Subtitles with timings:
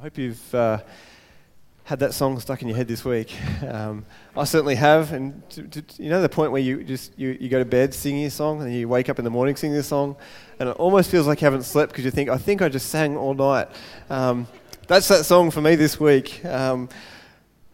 [0.00, 0.78] I hope you've uh,
[1.84, 3.36] had that song stuck in your head this week.
[3.68, 5.42] Um, I certainly have, and
[5.98, 8.62] you know the point where you just you, you go to bed singing a song,
[8.62, 10.16] and you wake up in the morning singing a song,
[10.58, 12.88] and it almost feels like you haven't slept because you think, I think I just
[12.88, 13.68] sang all night.
[14.08, 14.46] Um,
[14.88, 16.42] that's that song for me this week.
[16.46, 16.88] Um,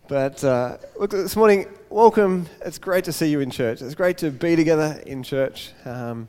[0.09, 2.47] but uh, look, this morning, welcome.
[2.65, 3.81] It's great to see you in church.
[3.83, 5.71] It's great to be together in church.
[5.85, 6.27] Um,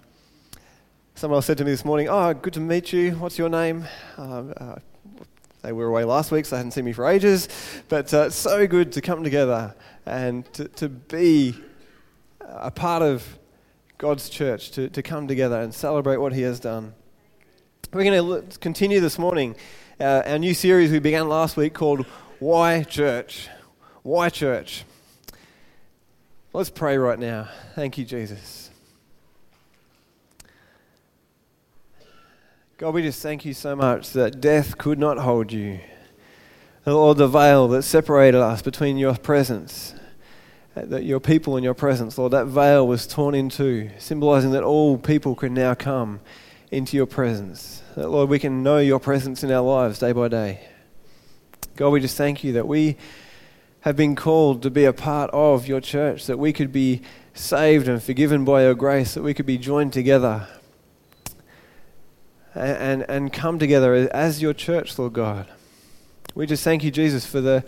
[1.15, 3.13] someone else said to me this morning, "Oh, good to meet you.
[3.13, 3.85] What's your name?"
[4.19, 4.79] Uh, uh,
[5.67, 7.49] they were away last week, so they hadn't seen me for ages.
[7.89, 11.57] But uh, it's so good to come together and to, to be
[12.39, 13.37] a part of
[13.97, 16.93] God's church, to, to come together and celebrate what He has done.
[17.91, 19.57] We're going to continue this morning
[19.99, 22.05] uh, our new series we began last week called
[22.39, 23.49] Why Church?
[24.03, 24.85] Why Church?
[26.53, 27.49] Let's pray right now.
[27.75, 28.66] Thank you, Jesus.
[32.77, 35.79] God, we just thank you so much that death could not hold you.
[36.85, 39.95] Lord, the veil that separated us between your presence,
[40.75, 44.51] uh, that your people and your presence, Lord, that veil was torn in two, symbolizing
[44.51, 46.19] that all people can now come
[46.69, 47.81] into your presence.
[47.95, 50.69] That, Lord, we can know your presence in our lives day by day.
[51.77, 52.95] God, we just thank you that we
[53.81, 57.01] have been called to be a part of your church, that we could be
[57.33, 60.47] saved and forgiven by your grace, that we could be joined together
[62.57, 65.47] and, and come together as your church, Lord God.
[66.35, 67.63] We just thank you, Jesus, for the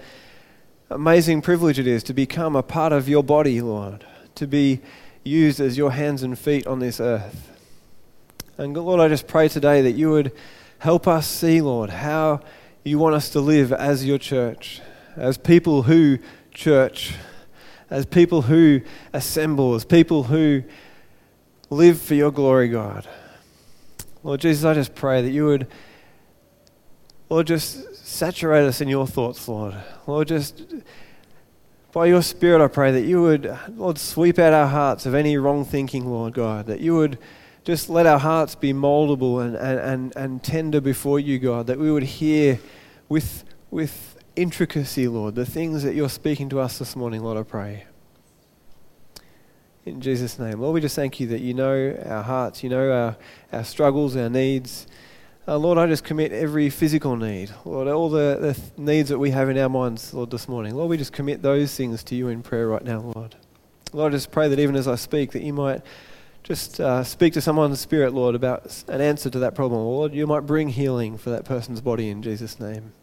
[0.90, 4.82] amazing privilege it is to become a part of your body, Lord, to be
[5.24, 7.52] used as your hands and feet on this earth.
[8.58, 10.32] And Lord, I just pray today that you would
[10.80, 12.42] help us see, Lord, how
[12.84, 14.82] you want us to live as your church,
[15.16, 16.18] as people who
[16.52, 17.14] church,
[17.90, 18.82] as people who
[19.14, 20.64] assemble, as people who
[21.70, 23.08] live for your glory, God.
[24.24, 25.68] Lord Jesus, I just pray that you would,
[27.30, 29.76] Lord, just saturate us in your thoughts, Lord.
[30.08, 30.64] Lord, just
[31.94, 35.38] by your Spirit, I pray that you would, Lord, sweep out our hearts of any
[35.38, 36.66] wrong thinking, Lord God.
[36.66, 37.18] That you would
[37.64, 41.68] just let our hearts be moldable and, and, and, and tender before you, God.
[41.68, 42.60] That we would hear
[43.08, 47.44] with, with intricacy, Lord, the things that you're speaking to us this morning, Lord, I
[47.44, 47.86] pray.
[49.90, 50.60] In Jesus' name.
[50.62, 53.18] Lord, we just thank you that you know our hearts, you know our,
[53.52, 54.86] our struggles, our needs.
[55.48, 59.18] Uh, Lord, I just commit every physical need, Lord, all the, the th- needs that
[59.18, 60.76] we have in our minds, Lord, this morning.
[60.76, 63.36] Lord, we just commit those things to you in prayer right now, Lord.
[63.92, 65.82] Lord, I just pray that even as I speak, that you might
[66.44, 69.82] just uh, speak to someone's spirit, Lord, about an answer to that problem.
[69.82, 72.94] Lord, you might bring healing for that person's body in Jesus' name.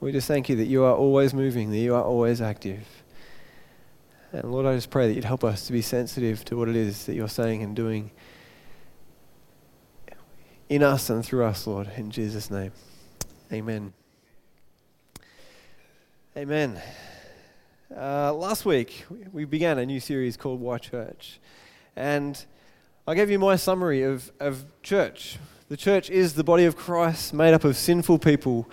[0.00, 2.97] We just thank you that you are always moving, that you are always active.
[4.30, 6.76] And Lord, I just pray that you'd help us to be sensitive to what it
[6.76, 8.10] is that you're saying and doing
[10.68, 12.72] in us and through us, Lord, in Jesus' name.
[13.50, 13.94] Amen.
[16.36, 16.78] Amen.
[17.96, 21.40] Uh, last week, we began a new series called Why Church.
[21.96, 22.44] And
[23.06, 25.38] I gave you my summary of, of church.
[25.70, 28.68] The church is the body of Christ made up of sinful people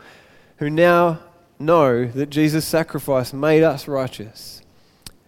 [0.57, 1.21] who now
[1.59, 4.61] know that Jesus' sacrifice made us righteous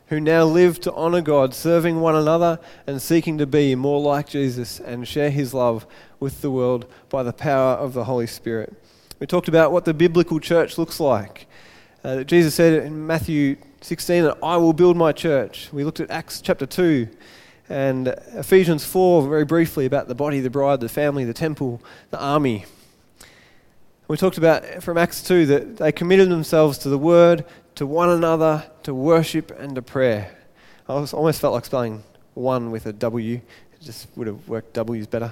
[0.07, 4.29] who now live to honor God, serving one another and seeking to be more like
[4.29, 5.85] Jesus and share his love
[6.19, 8.73] with the world by the power of the Holy Spirit.
[9.19, 11.47] We talked about what the biblical church looks like.
[12.03, 15.69] Uh, Jesus said in Matthew 16 that I will build my church.
[15.73, 17.09] We looked at Acts chapter 2
[17.69, 21.81] and Ephesians 4 very briefly about the body, the bride, the family, the temple,
[22.12, 22.66] the army.
[24.07, 27.44] We talked about from Acts 2 that they committed themselves to the word,
[27.77, 30.35] to one another, to worship, and to prayer.
[30.89, 33.35] I almost felt like spelling one with a W.
[33.35, 35.31] It just would have worked W's better.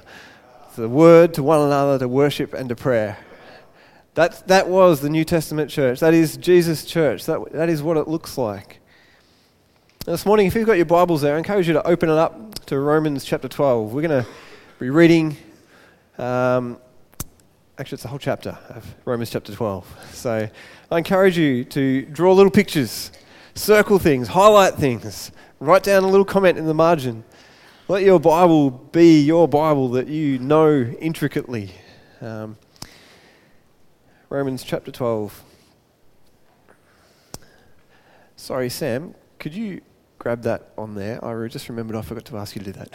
[0.75, 3.17] So the word, to one another, to worship, and to prayer.
[4.13, 6.00] That, that was the New Testament church.
[6.01, 7.25] That is Jesus' church.
[7.25, 8.79] That, that is what it looks like.
[10.05, 12.17] Now, this morning, if you've got your Bibles there, I encourage you to open it
[12.17, 13.91] up to Romans chapter 12.
[13.91, 14.29] We're going to
[14.78, 15.35] be reading
[16.20, 16.78] um,
[17.77, 20.13] actually, it's a whole chapter of Romans chapter 12.
[20.13, 20.49] So
[20.91, 23.11] I encourage you to draw little pictures,
[23.53, 27.23] circle things, highlight things, write down a little comment in the margin.
[27.87, 31.72] Let your Bible be your Bible that you know intricately.
[32.22, 32.57] Um,
[34.29, 35.43] Romans chapter 12.
[38.37, 39.81] Sorry, Sam, could you
[40.17, 41.23] grab that on there?
[41.23, 42.89] I just remembered I forgot to ask you to do that.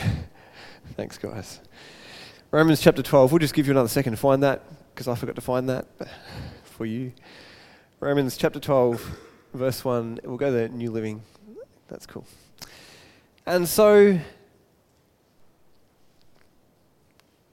[0.96, 1.60] Thanks, guys.
[2.52, 3.30] Romans chapter 12.
[3.30, 5.86] We'll just give you another second to find that because I forgot to find that
[6.64, 7.12] for you.
[8.00, 9.18] Romans chapter 12,
[9.54, 10.18] verse 1.
[10.24, 11.22] We'll go to New Living.
[11.86, 12.26] That's cool.
[13.46, 14.18] And so,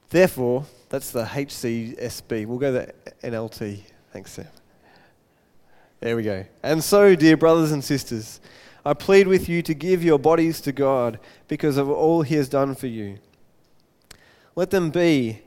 [0.10, 2.48] therefore, that's the HCSB.
[2.48, 3.82] We'll go to NLT.
[4.12, 4.48] Thanks, Sam.
[6.00, 6.44] There we go.
[6.64, 8.42] And so, dear brothers and sisters,
[8.84, 12.50] I plead with you to give your bodies to God because of all He has
[12.50, 13.20] done for you.
[14.58, 15.44] Let them be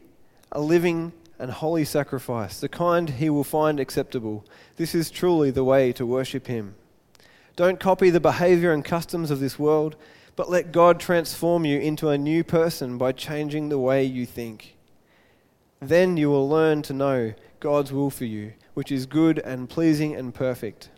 [0.52, 4.44] a living and holy sacrifice, the kind He will find acceptable.
[4.76, 6.76] This is truly the way to worship Him.
[7.56, 9.96] Don't copy the behavior and customs of this world,
[10.36, 14.76] but let God transform you into a new person by changing the way you think.
[15.80, 20.14] Then you will learn to know God's will for you, which is good and pleasing
[20.14, 20.88] and perfect.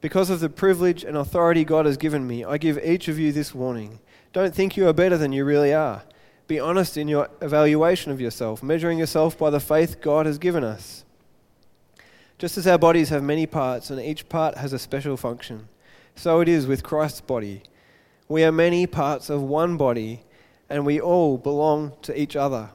[0.00, 3.30] Because of the privilege and authority God has given me, I give each of you
[3.30, 4.00] this warning.
[4.32, 6.02] Don't think you are better than you really are.
[6.46, 10.62] Be honest in your evaluation of yourself, measuring yourself by the faith God has given
[10.62, 11.04] us.
[12.38, 15.68] Just as our bodies have many parts and each part has a special function,
[16.14, 17.62] so it is with Christ's body.
[18.28, 20.22] We are many parts of one body,
[20.68, 22.70] and we all belong to each other.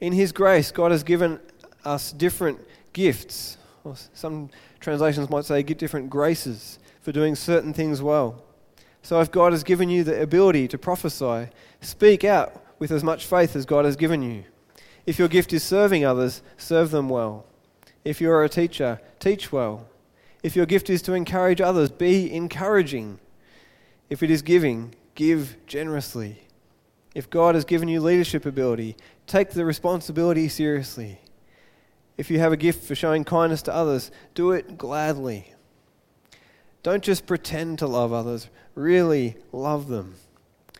[0.00, 1.38] In His grace, God has given
[1.84, 2.58] us different
[2.92, 3.58] gifts.
[3.84, 8.42] or Some translations might say get different graces for doing certain things well.
[9.02, 11.48] So if God has given you the ability to prophesy,
[11.86, 14.44] speak out with as much faith as God has given you.
[15.06, 17.46] If your gift is serving others, serve them well.
[18.04, 19.88] If you are a teacher, teach well.
[20.42, 23.20] If your gift is to encourage others, be encouraging.
[24.10, 26.42] If it is giving, give generously.
[27.14, 28.96] If God has given you leadership ability,
[29.26, 31.20] take the responsibility seriously.
[32.18, 35.54] If you have a gift for showing kindness to others, do it gladly.
[36.82, 40.14] Don't just pretend to love others, really love them.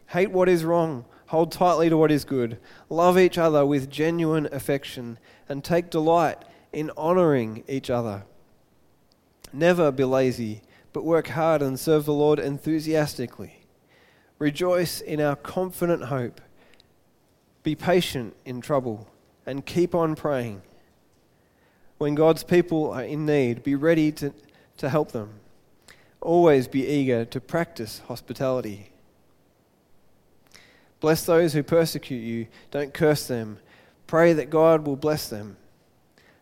[0.08, 2.58] Hate what is wrong, hold tightly to what is good.
[2.88, 5.18] Love each other with genuine affection,
[5.48, 8.24] and take delight in honoring each other.
[9.52, 10.62] Never be lazy,
[10.92, 13.60] but work hard and serve the Lord enthusiastically.
[14.38, 16.40] Rejoice in our confident hope.
[17.62, 19.08] Be patient in trouble,
[19.44, 20.62] and keep on praying.
[21.98, 24.32] When God's people are in need, be ready to,
[24.76, 25.40] to help them.
[26.20, 28.90] Always be eager to practice hospitality.
[31.06, 33.60] Bless those who persecute you, don't curse them.
[34.08, 35.56] Pray that God will bless them.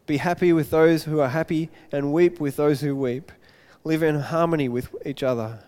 [0.07, 3.31] Be happy with those who are happy, and weep with those who weep.
[3.85, 5.65] Live in harmony with each other.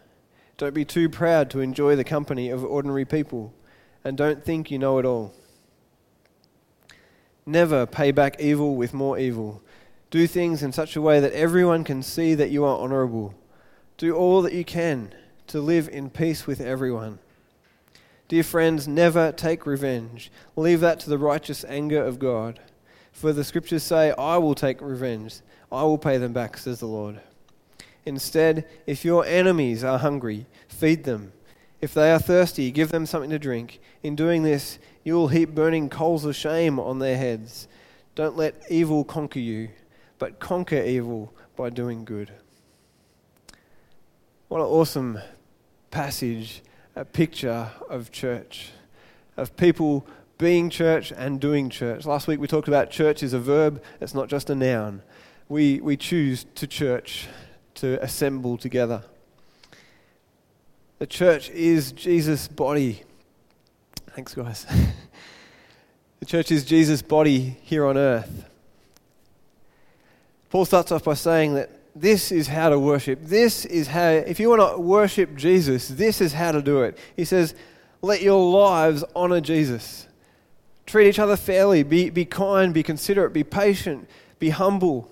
[0.57, 3.53] Don't be too proud to enjoy the company of ordinary people,
[4.03, 5.35] and don't think you know it all.
[7.45, 9.63] Never pay back evil with more evil.
[10.09, 13.35] Do things in such a way that everyone can see that you are honorable.
[13.99, 15.13] Do all that you can
[15.49, 17.19] to live in peace with everyone.
[18.29, 20.31] Dear friends, never take revenge.
[20.57, 22.61] Leave that to the righteous anger of God.
[23.13, 25.41] For the scriptures say, I will take revenge.
[25.71, 27.21] I will pay them back, says the Lord.
[28.05, 31.33] Instead, if your enemies are hungry, feed them.
[31.81, 33.81] If they are thirsty, give them something to drink.
[34.03, 37.69] In doing this, you will heap burning coals of shame on their heads.
[38.15, 39.69] Don't let evil conquer you
[40.19, 42.33] but conquer evil by doing good.
[44.49, 45.19] What an awesome
[45.91, 46.63] passage,
[46.97, 48.71] a picture of church,
[49.37, 50.07] of people
[50.39, 52.07] being church and doing church.
[52.07, 55.03] Last week we talked about church is a verb, it's not just a noun.
[55.49, 57.29] We, we choose to church,
[57.75, 59.05] to assemble together.
[60.99, 63.03] The church is Jesus' body.
[64.15, 64.65] Thanks, guys.
[66.21, 68.47] the church is Jesus' body here on earth.
[70.49, 73.21] Paul starts off by saying that this is how to worship.
[73.23, 76.99] This is how, if you want to worship Jesus, this is how to do it.
[77.17, 77.55] He says,
[78.03, 80.07] let your lives honor Jesus.
[80.85, 81.83] Treat each other fairly.
[81.83, 85.11] Be, be kind, be considerate, be patient, be humble.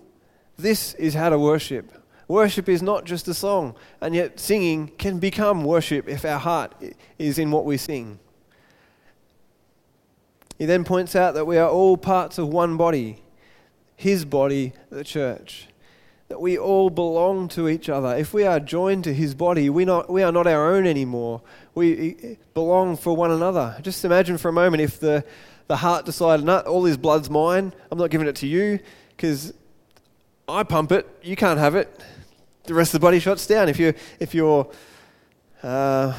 [0.57, 1.91] This is how to worship.
[2.29, 6.75] Worship is not just a song, and yet singing can become worship if our heart
[7.19, 8.19] is in what we sing.
[10.59, 13.21] He then points out that we are all parts of one body
[13.97, 15.69] his body, the church.
[16.29, 18.17] That we all belong to each other.
[18.17, 21.43] If we are joined to his body, we, not, we are not our own anymore.
[21.75, 23.77] We belong for one another.
[23.83, 25.25] Just imagine for a moment if the,
[25.67, 29.53] the heart decided, no, all this blood's mine, I'm not giving it to you because
[30.49, 32.03] I pump it, you can't have it.
[32.65, 33.69] The rest of the body shuts down.
[33.69, 34.71] If, you, if you're,
[35.63, 36.19] uh,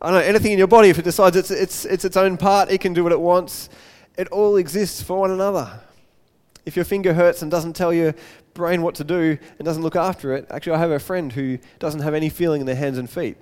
[0.00, 2.36] I don't know, anything in your body, if it decides it's, it's, it's its own
[2.36, 3.68] part, it can do what it wants.
[4.16, 5.80] It all exists for one another.
[6.64, 8.14] If your finger hurts and doesn't tell your
[8.54, 11.58] brain what to do and doesn't look after it, actually, I have a friend who
[11.78, 13.36] doesn't have any feeling in their hands and feet.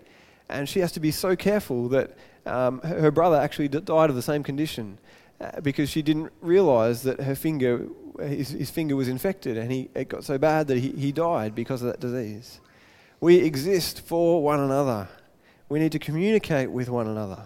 [0.48, 4.22] And she has to be so careful that um, her brother actually died of the
[4.22, 4.98] same condition
[5.40, 7.86] uh, because she didn't realize that her finger,
[8.20, 11.54] his, his, finger was infected and he, it got so bad that he, he died
[11.54, 12.60] because of that disease.
[13.20, 15.08] We exist for one another.
[15.68, 17.44] We need to communicate with one another.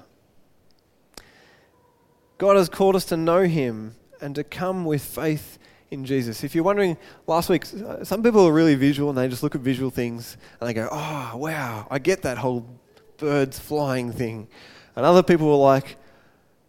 [2.39, 5.59] God has called us to know Him and to come with faith
[5.91, 6.43] in Jesus.
[6.45, 9.55] If you're wondering, last week, uh, some people are really visual and they just look
[9.55, 12.67] at visual things and they go, oh, wow, I get that whole
[13.19, 14.49] birds flying thing.
[14.95, 15.97] And other people were like,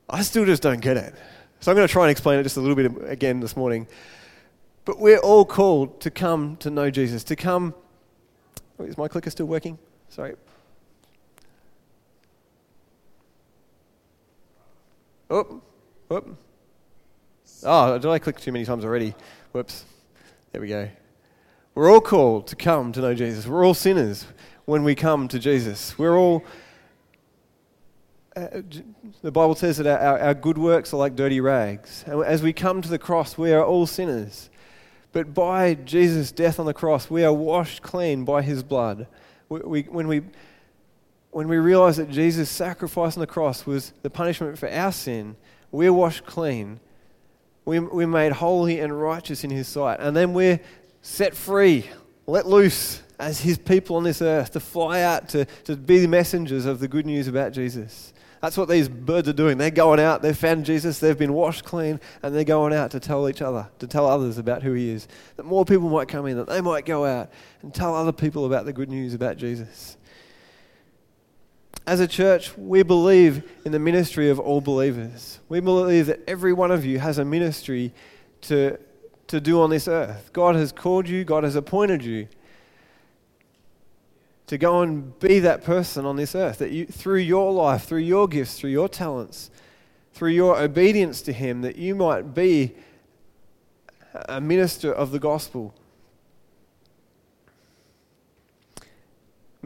[0.09, 1.15] I still just don't get it.
[1.59, 3.88] So I'm going to try and explain it just a little bit again this morning.
[4.86, 7.74] But we're all called to come to know Jesus, to come.
[8.79, 9.77] Oh, is my clicker still working?
[10.09, 10.36] Sorry.
[15.29, 15.62] Oh,
[16.09, 16.38] oh.
[17.64, 19.16] Oh, did I click too many times already?
[19.52, 19.86] Whoops.
[20.52, 20.90] There we go.
[21.74, 23.48] We're all called to come to know Jesus.
[23.48, 24.26] We're all sinners
[24.66, 25.98] when we come to Jesus.
[25.98, 26.44] We're all.
[28.36, 28.62] Uh,
[29.24, 32.04] the Bible says that our, our good works are like dirty rags.
[32.06, 34.52] And as we come to the cross, we are all sinners.
[35.12, 39.08] But by Jesus' death on the cross, we are washed clean by his blood.
[39.50, 40.22] We, we, when, we,
[41.32, 45.36] when we realize that Jesus' sacrifice on the cross was the punishment for our sin,
[45.72, 46.80] we're washed clean
[47.67, 50.00] we, we're made holy and righteous in His sight.
[50.00, 50.62] And then we're
[51.01, 51.86] set free,
[52.25, 56.07] let loose as His people on this earth to fly out to, to be the
[56.07, 58.13] messengers of the good news about Jesus.
[58.41, 59.57] That's what these birds are doing.
[59.57, 63.01] They're going out, they've found Jesus, they've been washed clean, and they're going out to
[63.01, 65.09] tell each other, to tell others about who He is.
[65.36, 67.29] That more people might come in, that they might go out
[67.63, 69.97] and tell other people about the good news about Jesus
[71.88, 75.39] as a church, we believe in the ministry of all believers.
[75.48, 77.94] We believe that every one of you has a ministry
[78.41, 78.77] to,
[79.27, 80.32] to do on this earth.
[80.34, 82.27] God has called you, God has appointed you
[84.48, 86.58] to go and be that person on this earth.
[86.58, 89.50] That you, through your life, through your gifts, through your talents,
[90.13, 92.75] through your obedience to Him, that you might be
[94.27, 95.74] a minister of the gospel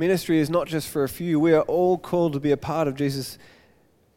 [0.01, 1.39] ministry is not just for a few.
[1.39, 3.37] We are all called to be a part of Jesus'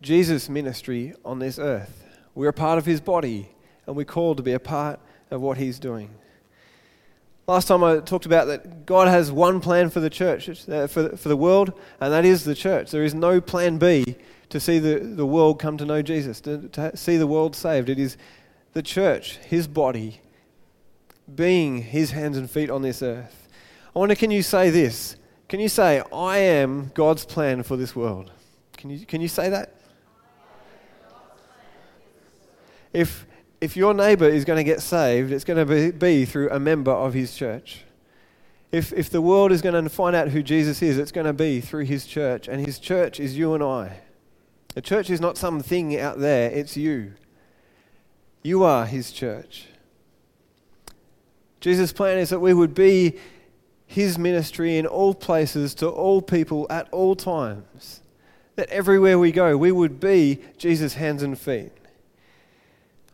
[0.01, 2.07] Jesus' ministry on this earth.
[2.35, 3.51] We're a part of his body,
[3.87, 4.99] and we're called to be a part
[5.31, 6.09] of what he's doing.
[7.47, 11.17] Last time I talked about that God has one plan for the church, uh, for,
[11.19, 12.91] for the world, and that is the church.
[12.91, 14.17] There is no plan B
[14.49, 17.91] to see the, the world come to know Jesus, to, to see the world saved.
[17.91, 18.17] It is
[18.73, 20.23] the church, his body,
[21.35, 23.49] being his hands and feet on this earth.
[23.95, 25.17] I wonder, can you say this?
[25.55, 28.33] Can you say, I am God's plan for this world?
[28.77, 29.73] Can you, can you say that?
[32.93, 33.25] If,
[33.61, 36.59] if your neighbor is going to get saved, it's going to be, be through a
[36.59, 37.85] member of his church.
[38.73, 41.33] If, if the world is going to find out who Jesus is, it's going to
[41.33, 42.49] be through his church.
[42.49, 44.01] And his church is you and I.
[44.75, 47.13] The church is not something out there, it's you.
[48.43, 49.69] You are his church.
[51.61, 53.21] Jesus' plan is that we would be
[53.87, 58.01] his ministry in all places to all people at all times.
[58.57, 61.73] That everywhere we go, we would be Jesus' hands and feet.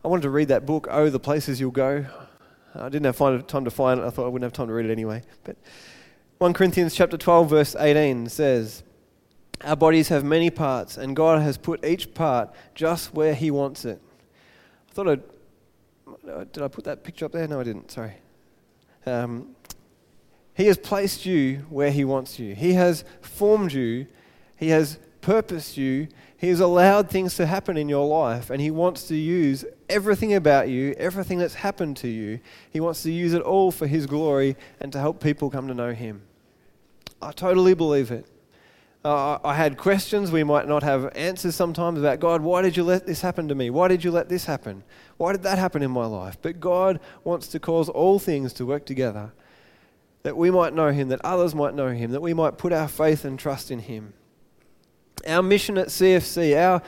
[0.03, 2.05] I wanted to read that book, Oh, the Places You'll Go.
[2.73, 4.05] I didn't have time to find it.
[4.05, 5.23] I thought I wouldn't have time to read it anyway.
[5.43, 5.57] But
[6.37, 8.83] 1 Corinthians chapter 12 verse 18 says,
[9.63, 13.83] "Our bodies have many parts, and God has put each part just where he wants
[13.83, 14.01] it."
[14.89, 15.21] I thought I'd
[16.51, 17.47] did I put that picture up there?
[17.47, 17.91] No, I didn't.
[17.91, 18.13] Sorry.
[19.05, 19.55] Um,
[20.61, 22.53] he has placed you where He wants you.
[22.53, 24.05] He has formed you.
[24.55, 26.07] He has purposed you.
[26.37, 30.35] He has allowed things to happen in your life, and He wants to use everything
[30.35, 32.39] about you, everything that's happened to you.
[32.69, 35.73] He wants to use it all for His glory and to help people come to
[35.73, 36.21] know Him.
[37.23, 38.27] I totally believe it.
[39.03, 40.31] Uh, I had questions.
[40.31, 43.55] We might not have answers sometimes about God, why did you let this happen to
[43.55, 43.71] me?
[43.71, 44.83] Why did you let this happen?
[45.17, 46.37] Why did that happen in my life?
[46.39, 49.31] But God wants to cause all things to work together
[50.23, 52.87] that we might know him, that others might know him, that we might put our
[52.87, 54.13] faith and trust in him.
[55.27, 56.81] Our mission at CFC, our,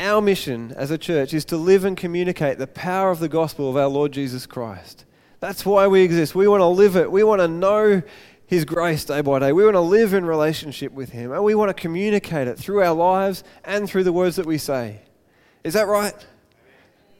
[0.00, 3.68] our mission as a church is to live and communicate the power of the gospel
[3.68, 5.04] of our Lord Jesus Christ.
[5.40, 6.34] That's why we exist.
[6.34, 7.10] We want to live it.
[7.10, 8.02] We want to know
[8.46, 9.52] his grace day by day.
[9.52, 11.32] We want to live in relationship with him.
[11.32, 14.58] And we want to communicate it through our lives and through the words that we
[14.58, 15.00] say.
[15.64, 16.14] Is that right?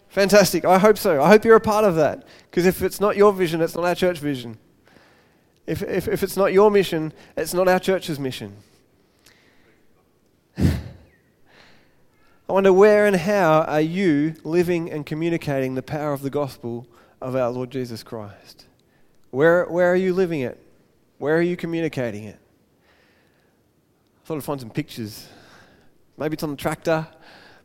[0.09, 0.67] Fantastic.
[0.67, 1.23] I hope so.
[1.23, 2.27] I hope you're a part of that.
[2.51, 4.59] Because if it's not your vision, it's not our church vision.
[5.67, 8.57] If, if, if it's not your mission, it's not our church's mission.
[10.59, 16.87] I wonder where and how are you living and communicating the power of the gospel
[17.21, 18.67] of our Lord Jesus Christ?
[19.31, 20.61] Where, where are you living it?
[21.19, 22.39] Where are you communicating it?
[24.23, 25.29] I thought I'd find some pictures.
[26.19, 27.07] Maybe it's on the tractor,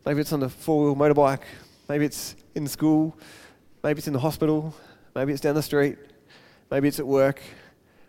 [0.06, 1.42] maybe it's on the four wheel motorbike,
[1.88, 3.18] maybe it's in school,
[3.82, 4.74] maybe it's in the hospital,
[5.14, 5.98] maybe it's down the street,
[6.70, 7.42] maybe it's at work.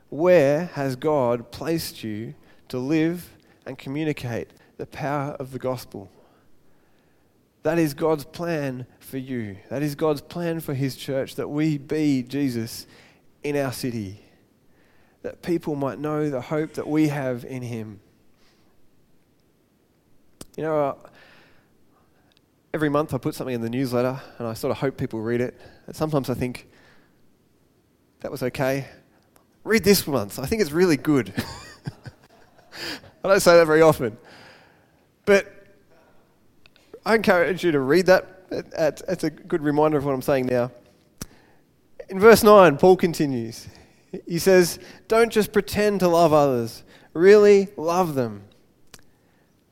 [0.09, 2.33] Where has God placed you
[2.67, 3.29] to live
[3.65, 6.09] and communicate the power of the gospel?
[7.63, 9.57] That is God's plan for you.
[9.69, 12.87] That is God's plan for His church that we be Jesus
[13.43, 14.21] in our city,
[15.21, 17.99] that people might know the hope that we have in Him.
[20.57, 20.95] You know, uh,
[22.73, 25.41] every month I put something in the newsletter and I sort of hope people read
[25.41, 25.59] it.
[25.85, 26.67] And sometimes I think,
[28.21, 28.85] that was okay.
[29.63, 30.39] Read this once.
[30.39, 31.33] I think it's really good.
[33.23, 34.17] I don't say that very often.
[35.25, 35.51] But
[37.05, 38.45] I encourage you to read that.
[38.51, 40.71] It's a good reminder of what I'm saying now.
[42.09, 43.67] In verse 9, Paul continues.
[44.27, 48.43] He says, Don't just pretend to love others, really love them.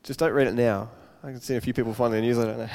[0.04, 0.90] Just don't read it now.
[1.24, 2.70] I can see a few people finding the newsletter.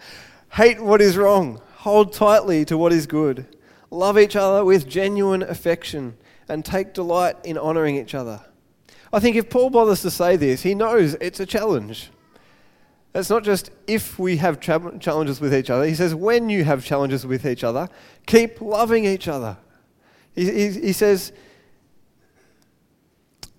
[0.50, 3.56] Hate what is wrong, hold tightly to what is good.
[3.90, 6.16] Love each other with genuine affection
[6.48, 8.40] and take delight in honouring each other.
[9.12, 12.10] I think if Paul bothers to say this, he knows it's a challenge.
[13.14, 15.84] It's not just if we have challenges with each other.
[15.84, 17.88] He says, when you have challenges with each other,
[18.26, 19.56] keep loving each other.
[20.34, 21.32] He, he, he says,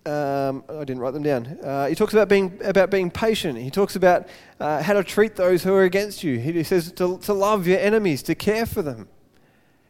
[0.06, 1.46] um, I didn't write them down.
[1.63, 3.58] Uh, he talks about being, about being patient.
[3.58, 4.27] He talks about
[4.60, 6.38] uh, how to treat those who are against you.
[6.38, 9.08] He, he says to, to love your enemies, to care for them.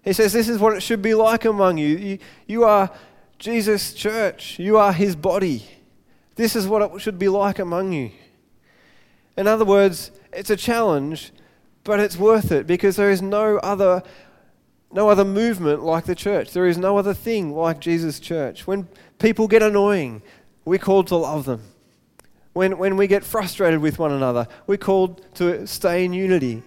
[0.06, 1.98] He says this is what it should be like among you.
[1.98, 2.92] You, you are
[3.40, 5.68] Jesus' church, you are his body.
[6.36, 8.12] This is what it should be like among you.
[9.36, 11.34] In other words, it's a challenge,
[11.84, 14.04] but it's worth it because there is no other
[14.92, 16.52] no other movement like the church.
[16.52, 18.66] There is no other thing like Jesus' church.
[18.66, 18.88] When
[19.20, 20.22] people get annoying,
[20.64, 21.64] we're called to love them.
[22.54, 26.64] When, when we get frustrated with one another, we're called to stay in unity,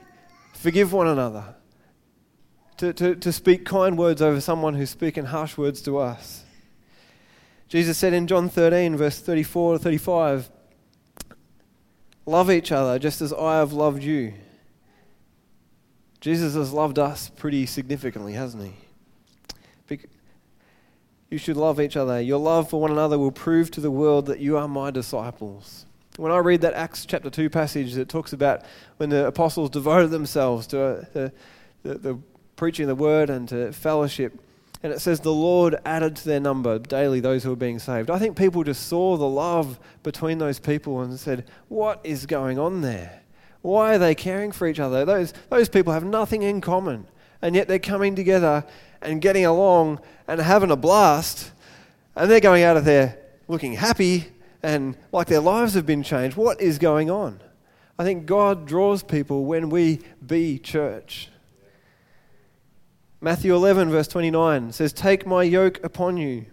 [0.52, 1.54] forgive one another,
[2.78, 6.44] to, to, to speak kind words over someone who's speaking harsh words to us.
[7.68, 10.50] Jesus said in John 13, verse 34 to 35,
[12.24, 14.34] Love each other just as I have loved you.
[16.20, 18.72] Jesus has loved us pretty significantly, hasn't he?
[21.30, 22.20] You should love each other.
[22.20, 25.84] Your love for one another will prove to the world that you are my disciples.
[26.16, 28.62] When I read that Acts chapter 2 passage that talks about
[28.96, 31.32] when the apostles devoted themselves to uh, the,
[31.82, 32.18] the, the
[32.58, 34.38] preaching the word and to fellowship,
[34.82, 38.10] and it says the Lord added to their number daily those who were being saved.
[38.10, 42.58] I think people just saw the love between those people and said, What is going
[42.58, 43.22] on there?
[43.62, 45.04] Why are they caring for each other?
[45.04, 47.08] Those, those people have nothing in common,
[47.40, 48.64] and yet they're coming together
[49.00, 51.52] and getting along and having a blast,
[52.14, 53.18] and they're going out of there
[53.48, 54.26] looking happy
[54.62, 56.36] and like their lives have been changed.
[56.36, 57.40] What is going on?
[57.98, 61.30] I think God draws people when we be church.
[63.20, 66.46] Matthew 11, verse 29 says, Take my yoke upon you.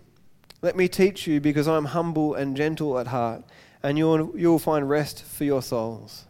[0.63, 3.43] Let me teach you, because I am humble and gentle at heart,
[3.84, 6.25] and you'll, you'll find rest for your souls.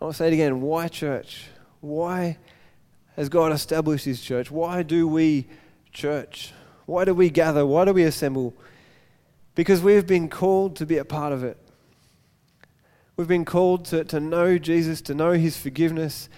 [0.00, 0.60] I'll say it again.
[0.60, 1.46] Why church?
[1.80, 2.38] Why
[3.16, 4.50] has God established His church?
[4.50, 5.48] Why do we
[5.92, 6.52] church?
[6.86, 7.66] Why do we gather?
[7.66, 8.54] Why do we assemble?
[9.56, 11.56] Because we've been called to be a part of it.
[13.16, 16.28] We've been called to, to know Jesus, to know His forgiveness,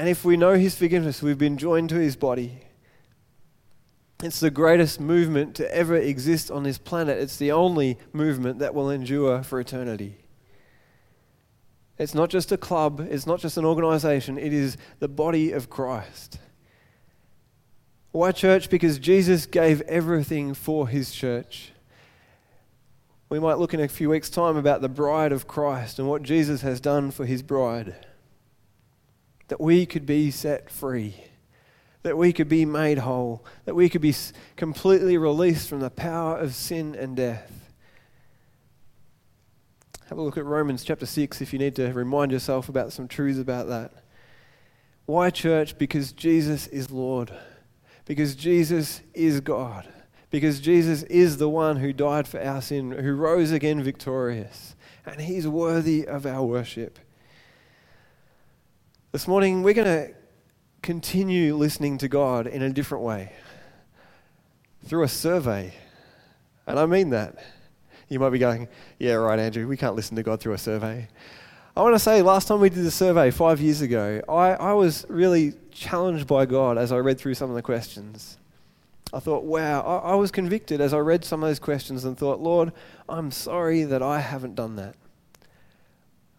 [0.00, 2.62] and if we know His forgiveness, we've been joined to His body.
[4.22, 7.18] It's the greatest movement to ever exist on this planet.
[7.18, 10.16] It's the only movement that will endure for eternity.
[11.98, 15.68] It's not just a club, it's not just an organization, it is the body of
[15.68, 16.38] Christ.
[18.12, 18.70] Why church?
[18.70, 21.72] Because Jesus gave everything for his church.
[23.28, 26.22] We might look in a few weeks' time about the bride of Christ and what
[26.22, 27.96] Jesus has done for his bride
[29.50, 31.12] that we could be set free,
[32.04, 34.14] that we could be made whole, that we could be
[34.54, 37.72] completely released from the power of sin and death.
[40.08, 43.08] Have a look at Romans chapter 6 if you need to remind yourself about some
[43.08, 43.92] truths about that.
[45.06, 45.76] Why church?
[45.76, 47.32] Because Jesus is Lord.
[48.04, 49.88] Because Jesus is God.
[50.30, 54.76] Because Jesus is the one who died for our sin, who rose again victorious.
[55.04, 57.00] And he's worthy of our worship.
[59.12, 60.14] This morning, we're going to
[60.82, 63.32] continue listening to God in a different way
[64.84, 65.74] through a survey.
[66.64, 67.34] And I mean that.
[68.08, 68.68] You might be going,
[69.00, 71.08] yeah, right, Andrew, we can't listen to God through a survey.
[71.76, 74.72] I want to say, last time we did the survey five years ago, I, I
[74.74, 78.38] was really challenged by God as I read through some of the questions.
[79.12, 82.16] I thought, wow, I, I was convicted as I read some of those questions and
[82.16, 82.72] thought, Lord,
[83.08, 84.94] I'm sorry that I haven't done that.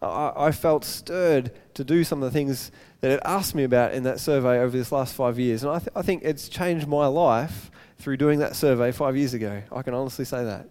[0.02, 4.02] I, felt stirred to do some of the things that it asked me about in
[4.02, 5.62] that survey over this last five years.
[5.62, 9.32] And I, th- I think it's changed my life through doing that survey five years
[9.32, 9.62] ago.
[9.70, 10.68] I can honestly say that.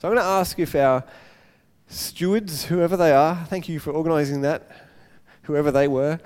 [0.00, 1.04] So I'm going to ask if our
[1.88, 3.44] stewards, whoever they are.
[3.48, 4.68] Thank you for organising that,
[5.42, 6.20] whoever they were.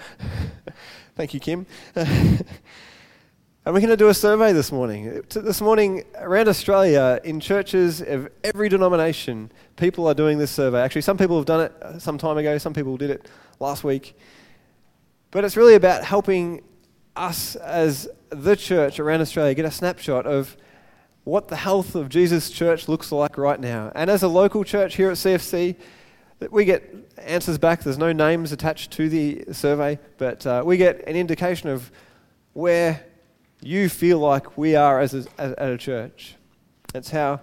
[1.16, 1.66] Thank you, Kim.
[3.68, 5.22] and we're going to do a survey this morning.
[5.28, 10.80] This morning, around Australia, in churches of every denomination, people are doing this survey.
[10.80, 13.28] Actually, some people have done it some time ago, some people did it
[13.60, 14.16] last week.
[15.30, 16.62] But it's really about helping
[17.14, 20.56] us as the church around Australia get a snapshot of
[21.24, 23.92] what the health of Jesus' church looks like right now.
[23.94, 25.76] And as a local church here at CFC,
[26.50, 27.82] we get answers back.
[27.82, 31.92] There's no names attached to the survey, but uh, we get an indication of
[32.54, 33.04] where
[33.60, 36.36] you feel like we are as a, as, at a church.
[36.94, 37.40] It's how,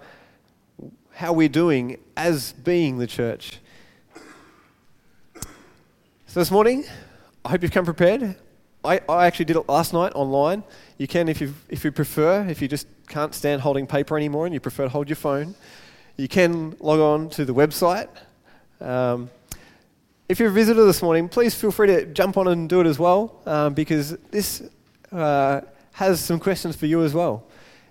[1.12, 3.58] how we're doing as being the church.
[6.26, 6.84] So this morning,
[7.44, 8.36] I hope you've come prepared.
[8.84, 10.62] I, I actually did it last night online.
[10.98, 14.46] You can if you, if you prefer, if you just can't stand holding paper anymore
[14.46, 15.54] and you prefer to hold your phone,
[16.16, 18.08] you can log on to the website.
[18.80, 19.30] Um,
[20.28, 22.86] if you're a visitor this morning, please feel free to jump on and do it
[22.86, 24.62] as well, um, because this
[25.12, 25.60] uh,
[25.96, 27.42] has some questions for you as well.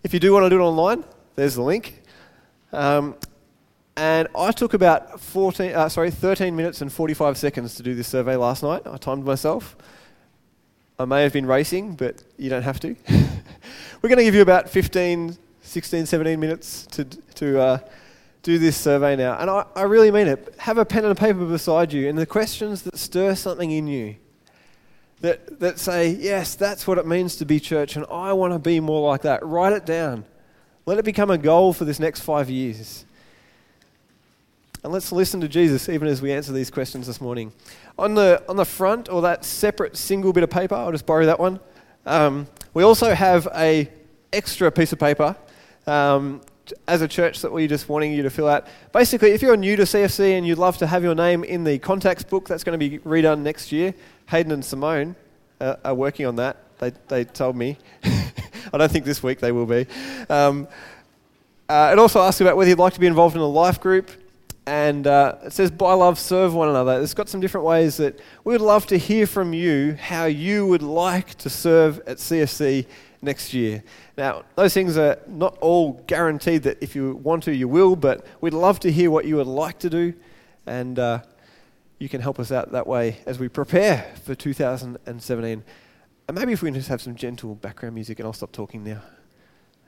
[0.03, 1.03] If you do want to do it online,
[1.35, 2.03] there's the link.
[2.71, 3.15] Um,
[3.97, 8.07] and I took about 14, uh, sorry, 13 minutes and 45 seconds to do this
[8.07, 8.83] survey last night.
[8.85, 9.75] I timed myself.
[10.99, 12.95] I may have been racing, but you don't have to.
[14.03, 17.77] We're going to give you about 15, 16, 17 minutes to, to uh,
[18.43, 19.39] do this survey now.
[19.39, 20.53] And I, I really mean it.
[20.59, 23.87] Have a pen and a paper beside you, and the questions that stir something in
[23.87, 24.17] you
[25.21, 28.59] that, that say, yes, that's what it means to be church, and I want to
[28.59, 29.45] be more like that.
[29.45, 30.25] Write it down.
[30.85, 33.05] Let it become a goal for this next five years.
[34.83, 37.51] And let's listen to Jesus even as we answer these questions this morning.
[37.97, 41.25] On the, on the front, or that separate single bit of paper, I'll just borrow
[41.25, 41.59] that one.
[42.05, 43.89] Um, we also have a
[44.31, 45.35] extra piece of paper
[45.87, 46.41] um,
[46.87, 48.67] as a church that we're just wanting you to fill out.
[48.91, 51.79] Basically, if you're new to CFC and you'd love to have your name in the
[51.79, 53.93] contacts book, that's going to be redone next year.
[54.27, 55.15] Hayden and Simone
[55.59, 56.57] uh, are working on that.
[56.79, 57.77] They, they told me.
[58.03, 59.87] I don't think this week they will be.
[60.29, 60.67] Um,
[61.69, 64.11] uh, it also asks about whether you'd like to be involved in a life group.
[64.67, 66.99] And uh, it says, by love, serve one another.
[66.99, 70.65] It's got some different ways that we would love to hear from you how you
[70.65, 72.87] would like to serve at CFC
[73.21, 73.83] next year.
[74.17, 78.25] Now, those things are not all guaranteed that if you want to, you will, but
[78.41, 80.13] we'd love to hear what you would like to do,
[80.65, 81.19] and uh,
[81.99, 85.63] you can help us out that way as we prepare for 2017.
[86.27, 88.83] And maybe if we can just have some gentle background music, and I'll stop talking
[88.83, 89.01] now.